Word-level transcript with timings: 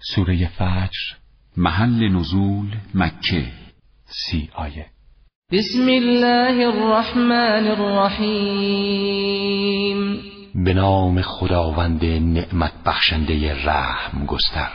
سوره 0.00 0.46
فجر 0.58 1.16
محل 1.56 2.08
نزول 2.08 2.66
مکه 2.94 3.44
سی 4.06 4.48
آیه. 4.54 4.86
بسم 5.52 5.88
الله 5.88 6.66
الرحمن 6.66 7.66
الرحیم. 7.66 8.98
به 10.54 10.74
نام 10.74 11.22
خداوند 11.22 12.04
نعمت 12.04 12.72
بخشنده 12.86 13.64
رحم 13.64 14.26
گستر. 14.26 14.72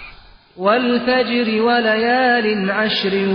والفجر 0.57 1.61
وليال 1.61 2.71
عشر 2.71 3.27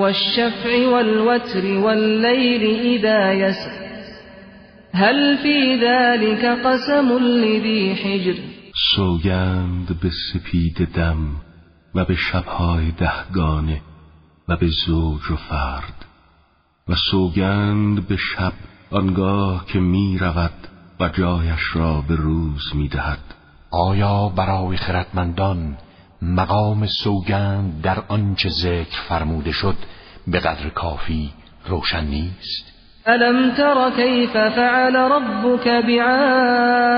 والشفع 0.00 0.86
والوتر 0.88 1.78
والليل 1.78 2.80
إذا 2.80 3.32
يسر 3.32 3.82
هل 4.94 5.38
في 5.38 5.76
ذلك 5.76 6.44
قسم 6.44 7.18
لذي 7.18 7.94
حجر؟ 7.94 8.51
سوگند 8.74 10.00
به 10.00 10.10
سپید 10.10 10.88
دم 10.94 11.16
و 11.94 12.04
به 12.04 12.14
شبهای 12.14 12.90
دهگانه 12.90 13.80
و 14.48 14.56
به 14.56 14.66
زوج 14.86 15.30
و 15.30 15.36
فرد 15.36 16.04
و 16.88 16.94
سوگند 16.94 18.08
به 18.08 18.16
شب 18.16 18.52
آنگاه 18.90 19.66
که 19.66 19.78
می 19.78 20.18
رود 20.18 20.68
و 21.00 21.08
جایش 21.08 21.60
را 21.74 22.00
به 22.08 22.16
روز 22.16 22.74
می 22.74 22.88
دهد. 22.88 23.18
آیا 23.70 24.28
برای 24.28 24.76
خردمندان 24.76 25.76
مقام 26.22 26.86
سوگند 26.86 27.82
در 27.82 28.02
آنچه 28.08 28.48
ذکر 28.48 29.00
فرموده 29.08 29.52
شد 29.52 29.76
به 30.26 30.40
قدر 30.40 30.68
کافی 30.68 31.32
روشن 31.66 32.04
نیست؟ 32.04 32.72
الم 33.06 33.54
تر 33.54 33.90
كيف 33.96 34.32
فعل 34.32 34.96
ربك 34.96 35.68
بعاد؟ 35.86 36.92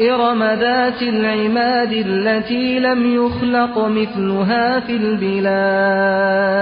ارم 0.00 0.42
ذات 0.42 1.02
العماد 1.02 1.92
التي 1.92 2.78
لم 2.78 3.14
يخلق 3.14 3.78
مثلها 3.78 4.80
في 4.80 4.96
البلاد 4.96 6.52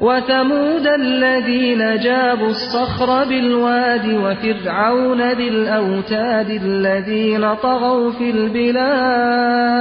وثمود 0.00 0.86
الذين 0.86 1.96
جابوا 1.96 2.50
الصخر 2.50 3.24
بالواد 3.24 4.06
وفرعون 4.14 5.32
ذي 5.32 5.48
الأوتاد 5.48 6.50
الذين 6.50 7.54
طغوا 7.54 8.10
في 8.10 8.30
البلاد 8.30 9.72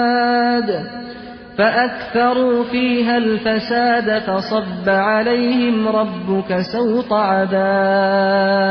فأكثروا 1.58 2.64
فيها 2.64 3.18
الفساد 3.18 4.20
فصب 4.20 4.90
عليهم 4.90 5.88
ربك 5.88 6.58
سوط 6.58 7.14
عذاب 7.14 8.62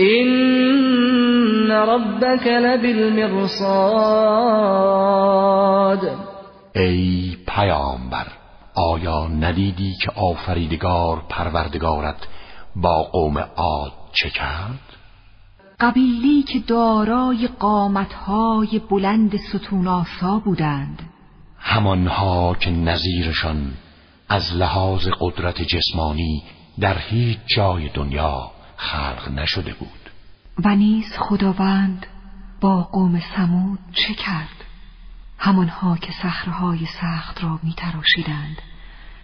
إن 0.00 1.70
ربك 1.70 2.46
لبالمرصاد 2.46 3.68
ای 6.74 7.36
پیامبر 7.46 8.26
آیا 8.74 9.28
ندیدی 9.28 9.94
که 10.02 10.10
آفریدگار 10.10 11.22
پروردگارت 11.28 12.28
با 12.76 13.02
قوم 13.02 13.38
عاد 13.38 13.92
چه 14.12 14.30
کرد؟ 14.30 14.80
قبیلی 15.80 16.42
که 16.42 16.58
دارای 16.58 17.48
قامتهای 17.58 18.80
بلند 18.90 19.36
ستوناسا 19.36 20.38
بودند 20.44 21.02
همانها 21.58 22.56
که 22.60 22.70
نظیرشان 22.70 23.72
از 24.28 24.54
لحاظ 24.54 25.08
قدرت 25.20 25.62
جسمانی 25.62 26.42
در 26.80 26.98
هیچ 26.98 27.38
جای 27.46 27.88
دنیا 27.88 28.57
خلق 28.78 29.28
نشده 29.28 29.74
بود. 29.74 30.10
و 30.64 30.76
نیز 30.76 31.12
خداوند 31.18 32.06
با 32.60 32.82
قوم 32.82 33.20
سمود 33.36 33.78
چه 33.92 34.14
کرد؟ 34.14 34.64
همانها 35.38 35.96
که 35.96 36.12
صخرههای 36.12 36.86
سخت 36.86 37.44
را 37.44 37.58
می 37.62 37.74
تراشیدند 37.74 38.62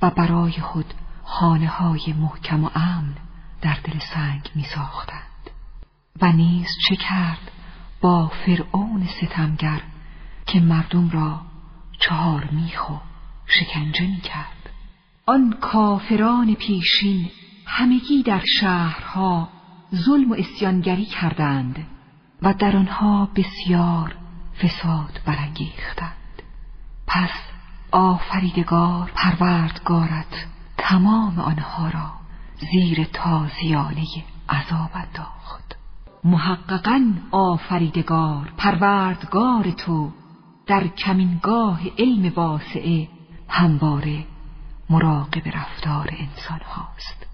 و 0.03 0.11
برای 0.11 0.53
خود 0.53 0.95
خانه 1.25 1.69
های 1.69 2.13
محکم 2.13 2.65
و 2.65 2.71
امن 2.75 3.15
در 3.63 3.77
دل 3.85 3.99
سنگ 3.99 4.51
می 4.55 4.65
ساختند 4.65 5.51
و 6.23 6.33
نیز 6.33 6.67
چه 6.89 6.97
کرد 6.97 7.51
با 8.01 8.27
فرعون 8.29 9.07
ستمگر 9.07 9.81
که 10.47 10.61
مردم 10.61 11.11
را 11.11 11.41
چهار 12.01 12.49
میخ 12.53 12.91
و 12.91 12.95
شکنجه 13.47 14.07
می 14.07 14.21
کرد 14.21 14.71
آن 15.27 15.57
کافران 15.61 16.55
پیشین 16.55 17.31
همگی 17.67 18.23
در 18.23 18.43
شهرها 18.61 19.49
ظلم 19.95 20.31
و 20.31 20.35
اسیانگری 20.35 21.05
کردند 21.05 21.87
و 22.43 22.55
در 22.55 22.77
آنها 22.77 23.29
بسیار 23.37 24.15
فساد 24.63 25.21
برانگیختند. 25.27 26.43
پس 27.07 27.31
آفریدگار 27.91 29.11
پروردگارت 29.15 30.47
تمام 30.79 31.39
آنها 31.39 31.89
را 31.89 32.13
زیر 32.73 33.05
تازیانه 33.05 34.07
عذاب 34.49 34.91
انداخت. 34.95 35.77
محققا 36.25 37.13
آفریدگار 37.31 38.53
پروردگار 38.57 39.71
تو 39.71 40.13
در 40.67 40.87
کمینگاه 40.87 41.81
علم 41.99 42.33
واسعه 42.37 43.09
همواره 43.49 44.25
مراقب 44.91 45.49
رفتار 45.49 46.11
انسان 46.13 46.61
هاست. 46.61 47.34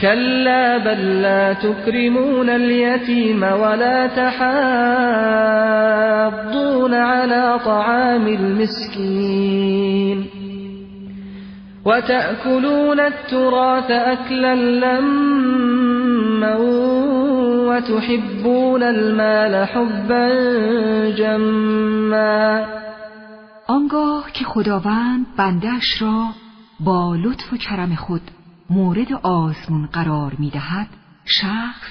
كلا 0.00 0.78
بل 0.78 1.22
لا 1.22 1.52
تكرمون 1.52 2.50
اليتيم 2.50 3.42
ولا 3.42 4.06
تحاضون 4.06 4.54
على 6.94 7.58
طعام 7.64 8.26
المسكين 8.28 10.26
وتأكلون 11.84 13.00
التراث 13.00 13.90
أكلا 13.90 14.54
لما 14.54 15.34
وتحبون 17.68 18.82
المال 18.82 19.66
حبا 19.66 20.28
جما 21.10 22.66
آنگاه 23.68 24.30
که 24.32 24.44
خداوند 24.44 25.26
بندش 25.38 26.02
را 26.02 26.24
با 26.80 27.16
لطف 27.16 27.52
و 27.52 27.56
کرم 27.56 27.94
خود 27.94 28.22
مورد 28.74 29.12
آزمون 29.12 29.86
قرار 29.86 30.34
می 30.38 30.50
دهد 30.50 30.88
شخص 31.24 31.90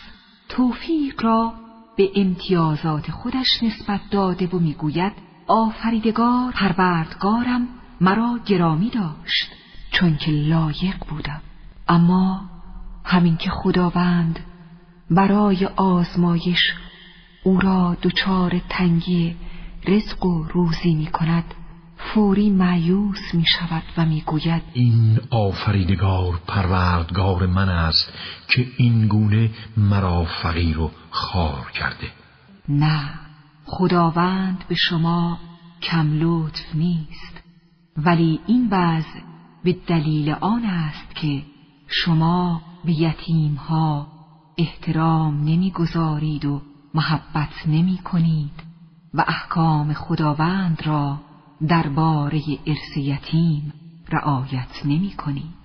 توفیق 0.49 1.23
را 1.23 1.53
به 1.97 2.09
امتیازات 2.15 3.11
خودش 3.11 3.63
نسبت 3.63 4.01
داده 4.11 4.47
و 4.47 4.59
می‌گوید 4.59 5.13
آفریدگار 5.47 6.51
پروردگارم 6.51 7.67
مرا 8.01 8.39
گرامی 8.45 8.89
داشت 8.89 9.51
چون 9.91 10.17
که 10.17 10.31
لایق 10.31 11.05
بودم. 11.09 11.41
اما 11.87 12.41
همین 13.05 13.37
که 13.37 13.49
خداوند 13.49 14.39
برای 15.11 15.65
آزمایش 15.65 16.73
او 17.43 17.59
را 17.59 17.97
دچار 18.01 18.61
تنگی 18.69 19.35
رزق 19.87 20.25
و 20.25 20.43
روزی 20.43 20.93
می 20.93 21.07
کند 21.07 21.53
فوری 22.03 22.49
معیوس 22.49 23.33
می 23.33 23.45
شود 23.45 23.83
و 23.97 24.05
می 24.05 24.21
گوید 24.21 24.61
این 24.73 25.19
آفریدگار 25.29 26.39
پروردگار 26.47 27.45
من 27.45 27.69
است 27.69 28.13
که 28.47 28.67
این 28.77 29.07
گونه 29.07 29.49
مرا 29.77 30.23
فقیر 30.23 30.79
و 30.79 30.91
خار 31.09 31.71
کرده. 31.73 32.11
نه 32.69 33.09
خداوند 33.65 34.63
به 34.67 34.75
شما 34.75 35.39
کم 35.81 36.19
لطف 36.19 36.75
نیست 36.75 37.43
ولی 37.97 38.39
این 38.47 38.67
وضع 38.71 39.19
به 39.63 39.75
دلیل 39.87 40.29
آن 40.29 40.65
است 40.65 41.15
که 41.15 41.43
شما 41.87 42.61
به 42.85 42.91
یتیم 42.91 43.55
ها 43.55 44.07
احترام 44.57 45.43
نمی‌گذارید 45.43 46.45
و 46.45 46.61
محبت 46.93 47.67
نمی 47.67 47.97
کنید 47.97 48.63
و 49.13 49.25
احکام 49.27 49.93
خداوند 49.93 50.81
را 50.85 51.19
درباره 51.67 52.41
ارث 52.67 52.97
یتیم 52.97 53.73
رعایت 54.09 54.85
نمی 54.85 55.11
کنید 55.11 55.63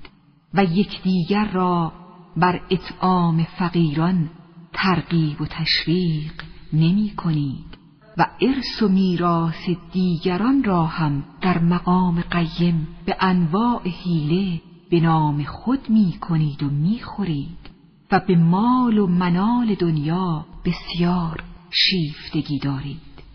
و 0.55 0.65
یکدیگر 0.65 1.45
را 1.45 1.93
بر 2.37 2.61
اطعام 2.71 3.45
فقیران 3.45 4.31
ترغیب 4.73 5.41
و 5.41 5.47
تشویق 5.47 6.33
نمی 6.73 7.11
کنید 7.17 7.79
و 8.19 8.27
ارث 8.41 8.83
و 8.83 8.89
میراث 8.89 9.69
دیگران 9.93 10.65
را 10.65 10.87
هم 10.87 11.25
در 11.41 11.59
مقام 11.59 12.21
قیم 12.21 12.89
به 13.07 13.17
انواع 13.21 13.89
حیله 13.89 14.61
به 14.91 15.01
نام 15.01 15.43
خود 15.45 15.91
می 15.91 16.13
کنید 16.21 16.63
و 16.63 16.71
می 16.71 16.99
خورید 16.99 17.71
و 18.13 18.21
به 18.29 18.37
مال 18.37 18.99
و 18.99 19.07
منال 19.07 19.75
دنیا 19.75 20.47
بسیار 20.65 21.45
شیفتگی 21.71 22.59
دارید. 22.59 23.08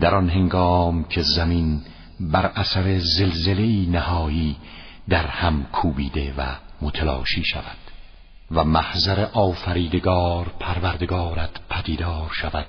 در 0.00 0.14
آن 0.14 0.30
هنگام 0.30 1.04
که 1.04 1.22
زمین 1.22 1.82
بر 2.20 2.46
اثر 2.46 2.98
زلزله 2.98 3.90
نهایی 3.90 4.56
در 5.08 5.26
هم 5.26 5.66
کوبیده 5.72 6.34
و 6.38 6.56
متلاشی 6.82 7.44
شود 7.44 7.76
و 8.50 8.64
محضر 8.64 9.24
آفریدگار 9.24 10.52
پروردگارت 10.60 11.50
پدیدار 11.70 12.30
شود 12.32 12.66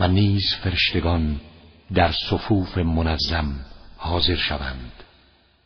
و 0.00 0.08
نیز 0.08 0.54
فرشتگان 0.62 1.40
در 1.94 2.12
صفوف 2.30 2.78
منظم 2.78 3.54
حاضر 3.96 4.36
شوند. 4.36 4.92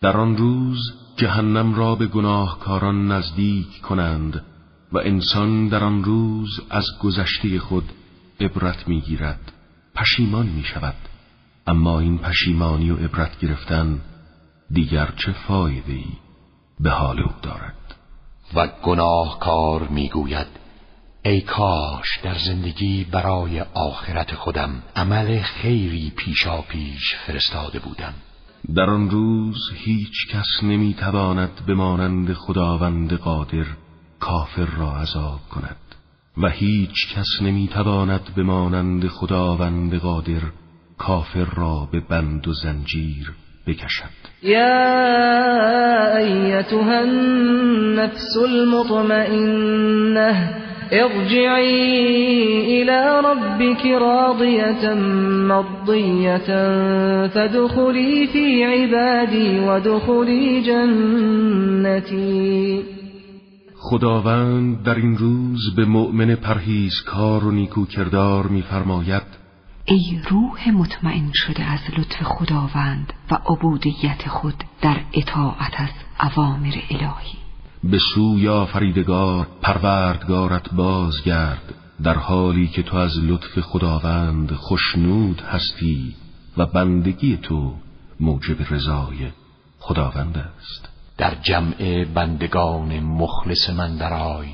در 0.00 0.16
آن 0.16 0.36
روز 0.36 0.78
جهنم 1.16 1.74
را 1.74 1.94
به 1.94 2.06
گناهکاران 2.06 3.12
نزدیک 3.12 3.80
کنند 3.80 4.44
و 4.92 4.98
انسان 4.98 5.68
در 5.68 5.84
آن 5.84 6.04
روز 6.04 6.60
از 6.70 6.84
گذشته 7.02 7.58
خود 7.58 7.92
عبرت 8.40 8.88
می‌گیرد. 8.88 9.52
پشیمان 9.94 10.46
می 10.46 10.64
شود 10.64 10.94
اما 11.66 12.00
این 12.00 12.18
پشیمانی 12.18 12.90
و 12.90 12.96
عبرت 12.96 13.38
گرفتن 13.38 14.00
دیگر 14.70 15.08
چه 15.16 15.32
فایده 15.32 15.92
ای 15.92 16.12
به 16.80 16.90
حال 16.90 17.20
او 17.20 17.32
دارد؟ 17.42 17.74
و 18.54 18.68
گناهکار 18.82 19.88
می‌گوید 19.88 20.46
ای 21.24 21.40
کاش 21.40 22.18
در 22.22 22.34
زندگی 22.34 23.04
برای 23.04 23.60
آخرت 23.60 24.34
خودم 24.34 24.82
عمل 24.96 25.42
خیری 25.42 26.12
پیشا 26.16 26.62
پیش 26.62 27.14
فرستاده 27.26 27.78
بودم. 27.78 28.14
در 28.74 28.90
آن 28.90 29.10
روز 29.10 29.70
هیچ 29.74 30.28
کس 30.30 30.62
نمی‌تواند 30.62 31.62
به 31.66 31.74
مانند 31.74 32.32
خداوند 32.32 33.12
قادر 33.12 33.66
کافر 34.20 34.64
را 34.64 34.96
عذاب 34.96 35.40
کند. 35.50 35.91
و 36.38 36.48
هیچ 36.48 37.14
کس 37.16 37.42
نمی‌تواند 37.42 38.20
به 38.36 38.42
مانند 38.42 39.06
خداوند 39.06 39.94
قادر 39.94 40.40
کافر 40.98 41.46
را 41.56 41.88
به 41.92 42.00
بند 42.00 42.48
و 42.48 42.52
زنجیر 42.52 43.32
بکشد. 43.66 44.22
یا 44.42 46.16
ایتها 46.16 46.98
النفس 46.98 48.36
المطمئنه 48.44 49.82
ارجعی 50.92 52.82
الى 52.82 53.00
ربك 53.24 53.86
راضية 53.86 54.94
مرضية 55.48 56.48
فدخلی 57.28 58.26
في 58.26 58.64
عبادی 58.64 59.58
ودخلی 59.58 60.62
جنتی. 60.62 62.22
خداوند 63.84 64.82
در 64.82 64.94
این 64.94 65.18
روز 65.18 65.74
به 65.74 65.84
مؤمن 65.84 66.34
پرهیزکار 66.34 67.44
و 67.44 67.50
نیکو 67.50 67.86
کردار 67.86 68.46
میفرماید. 68.46 69.22
ای 69.84 70.20
روح 70.30 70.70
مطمئن 70.70 71.30
شده 71.34 71.64
از 71.64 71.80
لطف 71.98 72.22
خداوند 72.22 73.12
و 73.30 73.34
عبودیت 73.34 74.28
خود 74.28 74.64
در 74.82 74.96
اطاعت 75.12 75.72
از 75.76 75.88
اوامر 76.20 76.74
الهی. 76.90 77.38
به 77.84 77.98
سوی 77.98 78.48
آفریدگار 78.48 79.46
پروردگارت 79.62 80.74
بازگرد 80.74 81.74
در 82.02 82.14
حالی 82.14 82.68
که 82.68 82.82
تو 82.82 82.96
از 82.96 83.18
لطف 83.18 83.60
خداوند 83.60 84.52
خشنود 84.52 85.40
هستی 85.40 86.14
و 86.56 86.66
بندگی 86.66 87.36
تو 87.36 87.74
موجب 88.20 88.74
رضای 88.74 89.30
خداوند 89.78 90.38
است. 90.38 90.91
در 91.22 91.34
جمع 91.42 92.04
بندگان 92.04 93.00
مخلص 93.00 93.70
من 93.70 93.96
درای 93.96 94.48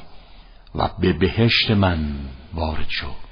و 0.74 0.88
به 0.98 1.12
بهشت 1.12 1.70
من 1.70 1.98
وارد 2.54 2.88
شد 2.88 3.27